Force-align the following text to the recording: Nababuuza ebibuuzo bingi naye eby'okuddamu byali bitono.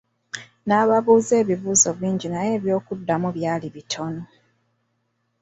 Nababuuza 0.65 1.33
ebibuuzo 1.41 1.89
bingi 1.99 2.27
naye 2.33 2.51
eby'okuddamu 2.57 3.27
byali 3.37 3.67
bitono. 3.75 4.23